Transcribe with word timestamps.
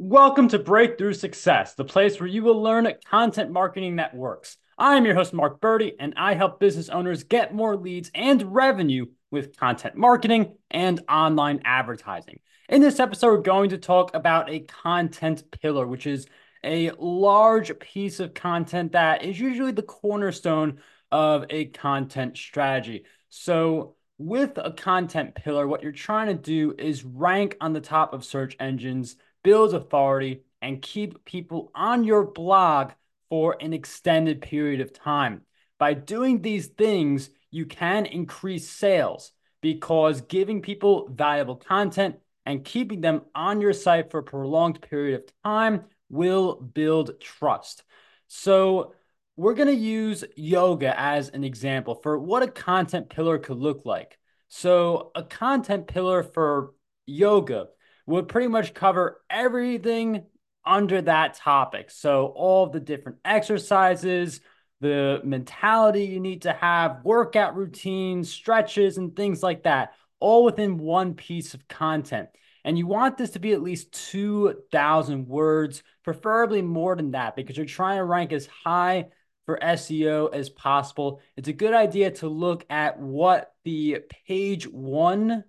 Welcome 0.00 0.46
to 0.50 0.60
Breakthrough 0.60 1.14
Success, 1.14 1.74
the 1.74 1.84
place 1.84 2.20
where 2.20 2.28
you 2.28 2.44
will 2.44 2.62
learn 2.62 2.86
content 3.04 3.50
marketing 3.50 3.96
that 3.96 4.14
works. 4.14 4.56
I'm 4.78 5.04
your 5.04 5.16
host, 5.16 5.32
Marc 5.32 5.60
Guberti, 5.60 5.94
and 5.98 6.14
I 6.16 6.34
help 6.34 6.60
business 6.60 6.88
owners 6.88 7.24
get 7.24 7.52
more 7.52 7.76
leads 7.76 8.08
and 8.14 8.54
revenue 8.54 9.06
with 9.32 9.56
content 9.56 9.96
marketing 9.96 10.54
and 10.70 11.00
online 11.08 11.62
advertising. 11.64 12.38
In 12.68 12.80
this 12.80 13.00
episode, 13.00 13.26
we're 13.26 13.38
going 13.38 13.70
to 13.70 13.76
talk 13.78 14.14
about 14.14 14.48
a 14.48 14.60
content 14.60 15.42
pillar, 15.60 15.84
which 15.84 16.06
is 16.06 16.28
a 16.62 16.92
large 16.96 17.76
piece 17.80 18.20
of 18.20 18.34
content 18.34 18.92
that 18.92 19.24
is 19.24 19.40
usually 19.40 19.72
the 19.72 19.82
cornerstone 19.82 20.78
of 21.10 21.44
a 21.50 21.64
content 21.64 22.36
strategy. 22.36 23.04
So, 23.30 23.96
with 24.16 24.58
a 24.58 24.70
content 24.70 25.34
pillar, 25.34 25.66
what 25.66 25.82
you're 25.82 25.90
trying 25.90 26.28
to 26.28 26.34
do 26.34 26.72
is 26.78 27.04
rank 27.04 27.56
on 27.60 27.72
the 27.72 27.80
top 27.80 28.12
of 28.12 28.24
search 28.24 28.56
engines 28.60 29.16
build 29.48 29.72
authority, 29.72 30.42
and 30.60 30.82
keep 30.82 31.24
people 31.24 31.72
on 31.74 32.04
your 32.04 32.22
blog 32.22 32.90
for 33.30 33.56
an 33.62 33.72
extended 33.72 34.42
period 34.42 34.82
of 34.82 34.92
time. 34.92 35.40
By 35.78 35.94
doing 35.94 36.42
these 36.42 36.66
things, 36.66 37.30
you 37.50 37.64
can 37.64 38.04
increase 38.04 38.68
sales 38.68 39.32
because 39.62 40.20
giving 40.20 40.60
people 40.60 41.08
valuable 41.10 41.56
content 41.56 42.16
and 42.44 42.62
keeping 42.62 43.00
them 43.00 43.22
on 43.34 43.62
your 43.62 43.72
site 43.72 44.10
for 44.10 44.18
a 44.18 44.22
prolonged 44.22 44.82
period 44.82 45.14
of 45.18 45.32
time 45.42 45.84
will 46.10 46.56
build 46.56 47.18
trust. 47.18 47.84
So, 48.26 48.92
we're 49.34 49.54
going 49.54 49.74
to 49.74 49.82
use 49.82 50.24
yoga 50.36 50.92
as 51.00 51.30
an 51.30 51.42
example 51.42 51.94
for 51.94 52.18
what 52.18 52.42
a 52.42 52.48
content 52.48 53.08
pillar 53.08 53.38
could 53.38 53.56
look 53.56 53.86
like. 53.86 54.18
So, 54.48 55.10
a 55.14 55.22
content 55.22 55.86
pillar 55.86 56.22
for 56.22 56.74
yoga 57.06 57.68
would 58.08 58.26
pretty 58.26 58.48
much 58.48 58.72
cover 58.72 59.20
everything 59.28 60.24
under 60.64 61.02
that 61.02 61.34
topic. 61.34 61.90
So, 61.90 62.26
all 62.26 62.66
the 62.66 62.80
different 62.80 63.18
exercises, 63.24 64.40
the 64.80 65.20
mentality 65.24 66.04
you 66.04 66.18
need 66.18 66.42
to 66.42 66.52
have, 66.52 67.04
workout 67.04 67.54
routines, 67.54 68.32
stretches, 68.32 68.96
and 68.96 69.14
things 69.14 69.42
like 69.42 69.64
that, 69.64 69.92
all 70.20 70.44
within 70.44 70.78
one 70.78 71.14
piece 71.14 71.52
of 71.52 71.68
content. 71.68 72.28
And 72.64 72.78
you 72.78 72.86
want 72.86 73.18
this 73.18 73.30
to 73.30 73.38
be 73.38 73.52
at 73.52 73.62
least 73.62 73.92
2,000 74.10 75.28
words, 75.28 75.82
preferably 76.02 76.62
more 76.62 76.96
than 76.96 77.10
that, 77.10 77.36
because 77.36 77.56
you're 77.56 77.66
trying 77.66 77.98
to 77.98 78.04
rank 78.04 78.32
as 78.32 78.46
high 78.46 79.08
for 79.44 79.58
SEO 79.62 80.32
as 80.32 80.48
possible. 80.48 81.20
It's 81.36 81.48
a 81.48 81.52
good 81.52 81.74
idea 81.74 82.10
to 82.12 82.28
look 82.28 82.64
at 82.70 82.98
what 82.98 83.52
the 83.64 84.00
page 84.26 84.66
one 84.66 85.44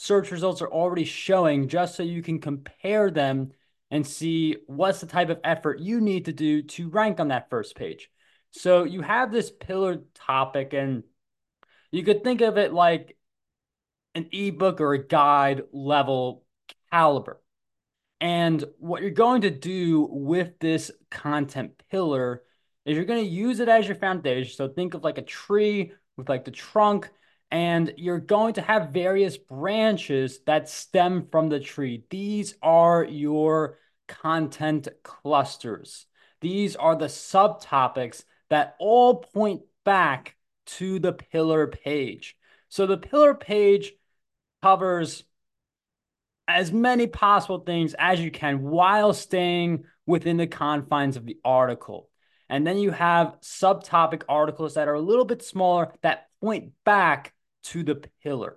search 0.00 0.30
results 0.30 0.62
are 0.62 0.72
already 0.72 1.04
showing 1.04 1.68
just 1.68 1.94
so 1.94 2.02
you 2.02 2.22
can 2.22 2.38
compare 2.38 3.10
them 3.10 3.52
and 3.90 4.06
see 4.06 4.56
what's 4.66 5.00
the 5.00 5.06
type 5.06 5.28
of 5.28 5.38
effort 5.44 5.78
you 5.78 6.00
need 6.00 6.24
to 6.24 6.32
do 6.32 6.62
to 6.62 6.88
rank 6.88 7.20
on 7.20 7.28
that 7.28 7.50
first 7.50 7.76
page. 7.76 8.10
So 8.50 8.84
you 8.84 9.02
have 9.02 9.30
this 9.30 9.50
pillar 9.50 9.98
topic, 10.14 10.72
and 10.72 11.02
you 11.92 12.02
could 12.02 12.24
think 12.24 12.40
of 12.40 12.56
it 12.56 12.72
like 12.72 13.18
an 14.14 14.26
ebook 14.32 14.80
or 14.80 14.94
a 14.94 15.06
guide 15.06 15.64
level 15.70 16.44
caliber. 16.90 17.38
And 18.22 18.64
what 18.78 19.02
you're 19.02 19.10
going 19.10 19.42
to 19.42 19.50
do 19.50 20.08
with 20.10 20.58
this 20.60 20.90
content 21.10 21.72
pillar 21.90 22.42
is 22.86 22.96
you're 22.96 23.04
going 23.04 23.22
to 23.22 23.30
use 23.30 23.60
it 23.60 23.68
as 23.68 23.86
your 23.86 23.96
foundation. 23.96 24.56
So 24.56 24.66
think 24.68 24.94
of 24.94 25.04
like 25.04 25.18
a 25.18 25.22
tree 25.22 25.92
with 26.16 26.30
like 26.30 26.46
the 26.46 26.50
trunk 26.50 27.10
and 27.50 27.92
you're 27.96 28.20
going 28.20 28.54
to 28.54 28.62
have 28.62 28.90
various 28.90 29.36
branches 29.36 30.40
that 30.46 30.68
stem 30.68 31.26
from 31.30 31.48
the 31.48 31.60
tree. 31.60 32.04
These 32.10 32.54
are 32.62 33.04
your 33.04 33.78
content 34.06 34.88
clusters. 35.02 36.06
These 36.40 36.76
are 36.76 36.96
the 36.96 37.06
subtopics 37.06 38.24
that 38.50 38.76
all 38.78 39.16
point 39.16 39.62
back 39.84 40.36
to 40.66 40.98
the 40.98 41.12
pillar 41.12 41.66
page. 41.66 42.36
So 42.68 42.86
the 42.86 42.96
pillar 42.96 43.34
page 43.34 43.92
covers 44.62 45.24
as 46.46 46.72
many 46.72 47.06
possible 47.06 47.60
things 47.60 47.94
as 47.98 48.20
you 48.20 48.30
can 48.30 48.62
while 48.62 49.12
staying 49.12 49.84
within 50.06 50.36
the 50.36 50.46
confines 50.46 51.16
of 51.16 51.26
the 51.26 51.38
article. 51.44 52.08
And 52.48 52.66
then 52.66 52.78
you 52.78 52.90
have 52.90 53.36
subtopic 53.42 54.22
articles 54.28 54.74
that 54.74 54.88
are 54.88 54.94
a 54.94 55.00
little 55.00 55.24
bit 55.24 55.42
smaller 55.42 55.92
that 56.02 56.28
point 56.40 56.72
back 56.84 57.32
to 57.64 57.82
the 57.82 57.96
pillar. 58.22 58.56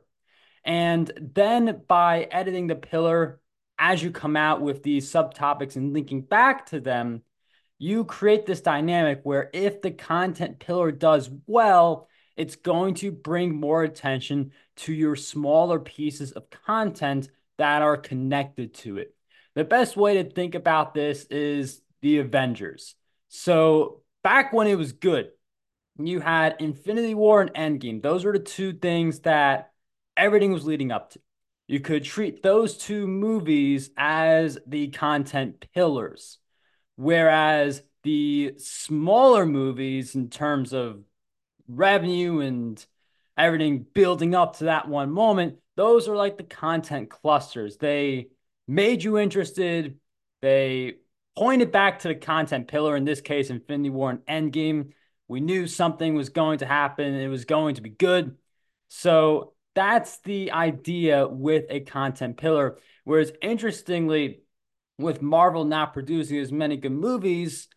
And 0.66 1.12
then 1.20 1.82
by 1.88 2.24
editing 2.32 2.68
the 2.68 2.76
pillar 2.76 3.40
as 3.78 4.02
you 4.02 4.12
come 4.12 4.38
out 4.38 4.62
with 4.62 4.84
these 4.84 5.12
subtopics 5.12 5.76
and 5.76 5.94
linking 5.94 6.22
back 6.22 6.68
to 6.68 6.80
them, 6.80 7.24
you 7.80 8.06
create 8.06 8.46
this 8.46 8.62
dynamic 8.62 9.22
where 9.24 9.50
if 9.54 9.82
the 9.82 9.92
content 9.92 10.60
pillar 10.60 10.92
does 10.92 11.30
well, 11.48 12.08
it's 12.38 12.56
going 12.56 12.96
to 12.96 13.12
bring 13.12 13.54
more 13.54 13.84
attention 13.84 14.52
to 14.76 14.94
your 14.94 15.16
smaller 15.16 15.80
pieces 15.80 16.32
of 16.32 16.50
content 16.50 17.30
that 17.58 17.82
are 17.82 17.98
connected 17.98 18.74
to 18.74 18.98
it. 18.98 19.16
The 19.56 19.64
best 19.64 19.98
way 19.98 20.16
to 20.16 20.30
think 20.30 20.56
about 20.56 20.94
this 20.94 21.26
is 21.26 21.82
the 22.02 22.20
Avengers. 22.20 22.96
So, 23.28 24.02
back 24.24 24.54
when 24.54 24.68
it 24.68 24.78
was 24.78 24.94
good, 24.94 25.30
you 25.98 26.20
had 26.20 26.56
Infinity 26.60 27.16
War 27.16 27.42
and 27.42 27.54
Endgame. 27.54 28.02
Those 28.02 28.26
were 28.26 28.34
the 28.34 28.40
two 28.40 28.74
things 28.74 29.20
that 29.22 29.72
everything 30.18 30.52
was 30.52 30.66
leading 30.66 30.92
up 30.92 31.12
to. 31.12 31.20
You 31.68 31.80
could 31.80 32.04
treat 32.04 32.44
those 32.44 32.78
two 32.78 33.08
movies 33.08 33.90
as 33.96 34.58
the 34.68 34.90
content 34.90 35.66
pillars, 35.74 36.40
whereas 36.96 37.82
the 38.04 38.56
smaller 38.58 39.46
movies, 39.46 40.14
in 40.16 40.30
terms 40.30 40.74
of 40.74 41.04
revenue 41.68 42.42
and 42.42 42.86
everything 43.38 43.86
building 43.94 44.36
up 44.36 44.58
to 44.58 44.66
that 44.66 44.88
one 44.88 45.12
moment, 45.12 45.58
those 45.76 46.08
are 46.08 46.16
like 46.16 46.38
the 46.38 46.44
content 46.44 47.10
clusters. 47.10 47.78
They 47.78 48.28
made 48.68 49.04
you 49.04 49.18
interested, 49.18 49.98
they 50.42 50.96
pointed 51.38 51.72
back 51.72 52.00
to 52.00 52.10
the 52.10 52.16
content 52.16 52.68
pillar, 52.68 52.96
in 52.96 53.06
this 53.06 53.22
case, 53.22 53.50
Infinity 53.50 53.90
War 53.90 54.10
and 54.10 54.52
Endgame 54.52 54.92
we 55.34 55.40
knew 55.40 55.66
something 55.66 56.14
was 56.14 56.30
going 56.30 56.60
to 56.60 56.66
happen. 56.68 57.16
It 57.16 57.28
was 57.28 57.46
going 57.46 57.76
to 57.76 57.82
be 57.82 57.90
good. 57.90 58.38
So 58.88 59.54
that's 59.74 60.20
the 60.20 60.52
idea 60.52 61.28
with 61.28 61.66
a 61.72 61.80
content 61.80 62.38
pillar. 62.38 62.78
Whereas 63.04 63.34
interestingly, 63.42 64.44
with 65.00 65.24
Marvel 65.24 65.66
not 65.66 65.94
producing 65.94 66.38
as 66.38 66.52
many 66.52 66.78
good 66.78 66.92
movies, 66.92 67.68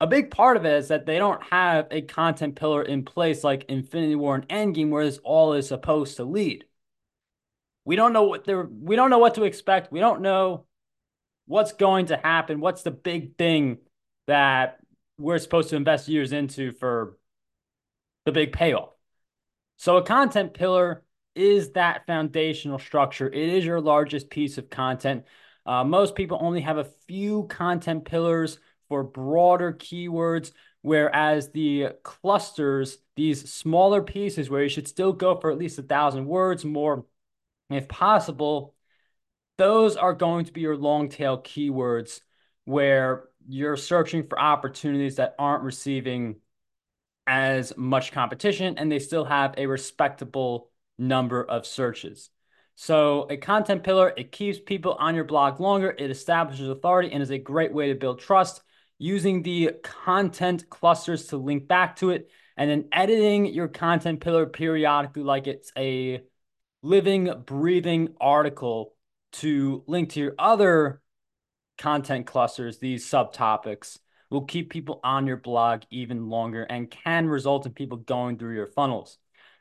a 0.00 0.06
big 0.06 0.30
part 0.30 0.56
of 0.56 0.64
it 0.64 0.72
is 0.72 0.88
that 0.88 1.04
they 1.04 1.18
don't 1.18 1.42
have 1.44 1.88
a 1.90 2.00
content 2.00 2.56
pillar 2.56 2.82
in 2.82 3.04
place 3.04 3.44
like 3.44 3.66
Infinity 3.68 4.14
War 4.14 4.34
and 4.34 4.48
Endgame, 4.48 4.88
where 4.88 5.04
this 5.04 5.18
all 5.18 5.52
is 5.52 5.68
supposed 5.68 6.16
to 6.16 6.24
lead. 6.24 6.64
We 7.84 7.96
don't 7.96 8.14
know 8.14 8.22
what 8.22 8.44
they're 8.44 8.64
we 8.64 8.96
don't 8.96 9.10
know 9.10 9.18
what 9.18 9.34
to 9.34 9.44
expect. 9.44 9.92
We 9.92 10.00
don't 10.00 10.22
know 10.22 10.64
what's 11.44 11.72
going 11.72 12.06
to 12.06 12.16
happen. 12.16 12.60
What's 12.60 12.84
the 12.84 12.90
big 12.90 13.36
thing 13.36 13.80
that 14.26 14.78
we're 15.18 15.38
supposed 15.38 15.70
to 15.70 15.76
invest 15.76 16.08
years 16.08 16.32
into 16.32 16.72
for 16.72 17.16
the 18.24 18.32
big 18.32 18.52
payoff. 18.52 18.90
So 19.76 19.96
a 19.96 20.02
content 20.02 20.54
pillar 20.54 21.02
is 21.34 21.72
that 21.72 22.06
foundational 22.06 22.78
structure. 22.78 23.28
It 23.28 23.48
is 23.54 23.64
your 23.64 23.80
largest 23.80 24.30
piece 24.30 24.58
of 24.58 24.70
content. 24.70 25.24
Uh, 25.64 25.84
most 25.84 26.14
people 26.14 26.38
only 26.40 26.62
have 26.62 26.78
a 26.78 26.88
few 27.06 27.44
content 27.44 28.04
pillars 28.04 28.58
for 28.88 29.02
broader 29.02 29.72
keywords, 29.72 30.52
whereas 30.82 31.50
the 31.50 31.88
clusters, 32.02 32.98
these 33.16 33.52
smaller 33.52 34.02
pieces 34.02 34.48
where 34.48 34.62
you 34.62 34.68
should 34.68 34.88
still 34.88 35.12
go 35.12 35.38
for 35.38 35.50
at 35.50 35.58
least 35.58 35.78
a 35.78 35.82
thousand 35.82 36.26
words 36.26 36.64
more, 36.64 37.04
if 37.68 37.88
possible, 37.88 38.74
those 39.58 39.96
are 39.96 40.12
going 40.12 40.44
to 40.44 40.52
be 40.52 40.60
your 40.60 40.76
long 40.76 41.08
tail 41.08 41.38
keywords 41.38 42.20
where 42.64 43.24
you're 43.48 43.76
searching 43.76 44.26
for 44.26 44.38
opportunities 44.38 45.16
that 45.16 45.34
aren't 45.38 45.62
receiving 45.62 46.36
as 47.26 47.76
much 47.76 48.12
competition 48.12 48.78
and 48.78 48.90
they 48.90 48.98
still 48.98 49.24
have 49.24 49.54
a 49.56 49.66
respectable 49.66 50.70
number 50.98 51.42
of 51.42 51.66
searches. 51.66 52.30
So, 52.78 53.26
a 53.30 53.38
content 53.38 53.84
pillar, 53.84 54.12
it 54.16 54.32
keeps 54.32 54.58
people 54.60 54.96
on 54.98 55.14
your 55.14 55.24
blog 55.24 55.60
longer, 55.60 55.94
it 55.96 56.10
establishes 56.10 56.68
authority, 56.68 57.10
and 57.10 57.22
is 57.22 57.30
a 57.30 57.38
great 57.38 57.72
way 57.72 57.88
to 57.88 57.94
build 57.94 58.20
trust 58.20 58.62
using 58.98 59.42
the 59.42 59.72
content 59.82 60.68
clusters 60.68 61.28
to 61.28 61.38
link 61.38 61.66
back 61.66 61.96
to 61.96 62.10
it, 62.10 62.30
and 62.56 62.70
then 62.70 62.88
editing 62.92 63.46
your 63.46 63.68
content 63.68 64.20
pillar 64.20 64.44
periodically 64.44 65.22
like 65.22 65.46
it's 65.46 65.72
a 65.76 66.22
living, 66.82 67.32
breathing 67.46 68.14
article 68.20 68.94
to 69.32 69.82
link 69.86 70.10
to 70.10 70.20
your 70.20 70.34
other 70.38 71.00
content 71.78 72.26
clusters, 72.26 72.78
these 72.78 73.06
subtopics, 73.06 73.98
will 74.30 74.44
keep 74.44 74.70
people 74.70 75.00
on 75.04 75.26
your 75.26 75.36
blog 75.36 75.82
even 75.90 76.28
longer 76.28 76.64
and 76.64 76.90
can 76.90 77.28
result 77.28 77.66
in 77.66 77.72
people 77.72 77.98
going 77.98 78.38
through 78.38 78.54
your 78.54 78.66
funnels. 78.66 79.18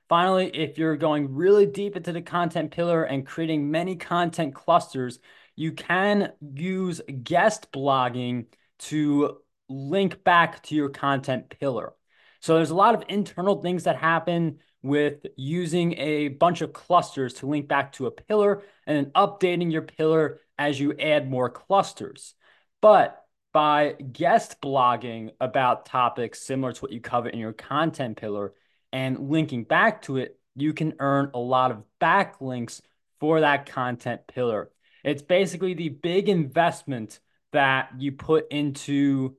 Finally, 0.09 0.47
if 0.55 0.77
you're 0.77 0.97
going 0.97 1.33
really 1.33 1.65
deep 1.65 1.95
into 1.95 2.11
the 2.11 2.21
content 2.21 2.71
pillar 2.71 3.03
and 3.03 3.25
creating 3.25 3.71
many 3.71 3.95
content 3.95 4.53
clusters, 4.53 5.19
you 5.55 5.71
can 5.71 6.31
use 6.41 7.01
guest 7.23 7.71
blogging 7.71 8.45
to 8.77 9.37
link 9.67 10.23
back 10.23 10.61
to 10.63 10.75
your 10.75 10.89
content 10.89 11.49
pillar. 11.59 11.93
So 12.39 12.55
there's 12.55 12.69
a 12.69 12.75
lot 12.75 12.93
of 12.93 13.03
internal 13.09 13.61
things 13.61 13.85
that 13.85 13.97
happen 13.97 14.59
with 14.83 15.25
using 15.35 15.93
a 15.97 16.27
bunch 16.27 16.61
of 16.61 16.71
clusters 16.71 17.33
to 17.33 17.47
link 17.47 17.67
back 17.67 17.93
to 17.93 18.05
a 18.05 18.11
pillar 18.11 18.61
and 18.85 19.07
updating 19.13 19.71
your 19.71 19.81
pillar 19.81 20.41
as 20.57 20.79
you 20.79 20.93
add 20.97 21.29
more 21.29 21.49
clusters. 21.49 22.33
But 22.81 23.21
by 23.53 23.93
guest 23.93 24.61
blogging 24.61 25.31
about 25.39 25.85
topics 25.85 26.41
similar 26.41 26.73
to 26.73 26.81
what 26.81 26.91
you 26.91 26.99
cover 26.99 27.29
in 27.29 27.39
your 27.39 27.53
content 27.53 28.17
pillar 28.17 28.53
and 28.91 29.29
linking 29.29 29.63
back 29.63 30.01
to 30.03 30.17
it, 30.17 30.39
you 30.55 30.73
can 30.73 30.95
earn 30.99 31.31
a 31.33 31.39
lot 31.39 31.71
of 31.71 31.83
backlinks 32.01 32.81
for 33.19 33.41
that 33.41 33.65
content 33.65 34.21
pillar. 34.27 34.71
It's 35.03 35.21
basically 35.21 35.73
the 35.73 35.89
big 35.89 36.29
investment 36.29 37.19
that 37.51 37.91
you 37.97 38.11
put 38.11 38.51
into 38.51 39.35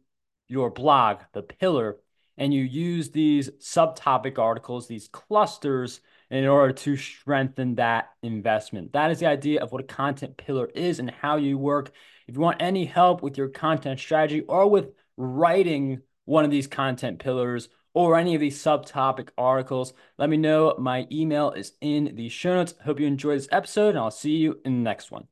your 0.48 0.70
blog, 0.70 1.18
the 1.32 1.42
pillar, 1.42 1.98
and 2.38 2.52
you 2.52 2.62
use 2.62 3.10
these 3.10 3.50
subtopic 3.60 4.38
articles, 4.38 4.86
these 4.86 5.08
clusters, 5.08 6.00
in 6.30 6.44
order 6.46 6.72
to 6.72 6.96
strengthen 6.96 7.76
that 7.76 8.10
investment. 8.22 8.92
That 8.92 9.10
is 9.10 9.20
the 9.20 9.26
idea 9.26 9.62
of 9.62 9.72
what 9.72 9.82
a 9.82 9.86
content 9.86 10.36
pillar 10.36 10.66
is 10.74 10.98
and 10.98 11.10
how 11.10 11.36
you 11.36 11.56
work. 11.56 11.92
If 12.26 12.34
you 12.34 12.40
want 12.40 12.60
any 12.60 12.84
help 12.84 13.22
with 13.22 13.38
your 13.38 13.48
content 13.48 14.00
strategy 14.00 14.40
or 14.42 14.68
with 14.68 14.90
writing 15.16 16.02
one 16.24 16.44
of 16.44 16.50
these 16.50 16.66
content 16.66 17.20
pillars 17.20 17.68
or 17.94 18.18
any 18.18 18.34
of 18.34 18.40
these 18.40 18.60
subtopic 18.60 19.28
articles, 19.38 19.94
let 20.18 20.28
me 20.28 20.36
know. 20.36 20.74
My 20.78 21.06
email 21.12 21.52
is 21.52 21.72
in 21.80 22.16
the 22.16 22.28
show 22.28 22.54
notes. 22.54 22.74
Hope 22.84 22.98
you 22.98 23.06
enjoyed 23.06 23.38
this 23.38 23.48
episode, 23.52 23.90
and 23.90 23.98
I'll 23.98 24.10
see 24.10 24.36
you 24.36 24.60
in 24.64 24.74
the 24.74 24.82
next 24.82 25.10
one. 25.12 25.28